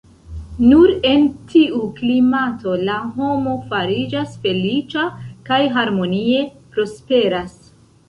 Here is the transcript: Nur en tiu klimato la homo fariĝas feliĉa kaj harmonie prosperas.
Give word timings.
Nur 0.69 0.93
en 1.09 1.27
tiu 1.51 1.81
klimato 1.99 2.73
la 2.89 2.97
homo 3.19 3.55
fariĝas 3.75 4.35
feliĉa 4.49 5.07
kaj 5.53 5.63
harmonie 5.79 6.45
prosperas. 6.77 7.59